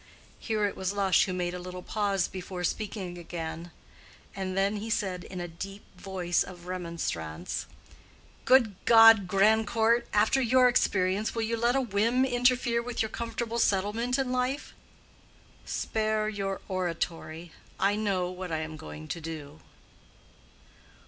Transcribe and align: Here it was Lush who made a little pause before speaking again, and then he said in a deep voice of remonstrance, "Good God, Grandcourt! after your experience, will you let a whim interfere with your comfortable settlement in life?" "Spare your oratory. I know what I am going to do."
Here 0.39 0.65
it 0.65 0.75
was 0.75 0.93
Lush 0.93 1.25
who 1.25 1.31
made 1.33 1.53
a 1.53 1.59
little 1.59 1.83
pause 1.83 2.27
before 2.27 2.63
speaking 2.63 3.19
again, 3.19 3.69
and 4.35 4.57
then 4.57 4.77
he 4.77 4.89
said 4.89 5.23
in 5.25 5.39
a 5.39 5.47
deep 5.47 5.83
voice 5.95 6.41
of 6.41 6.65
remonstrance, 6.65 7.67
"Good 8.43 8.73
God, 8.85 9.27
Grandcourt! 9.27 10.07
after 10.11 10.41
your 10.41 10.67
experience, 10.67 11.35
will 11.35 11.43
you 11.43 11.55
let 11.55 11.75
a 11.75 11.81
whim 11.81 12.25
interfere 12.25 12.81
with 12.81 13.03
your 13.03 13.09
comfortable 13.09 13.59
settlement 13.59 14.17
in 14.17 14.31
life?" 14.31 14.73
"Spare 15.65 16.27
your 16.27 16.61
oratory. 16.67 17.51
I 17.79 17.95
know 17.95 18.31
what 18.31 18.51
I 18.51 18.57
am 18.61 18.77
going 18.77 19.07
to 19.07 19.21
do." 19.21 19.59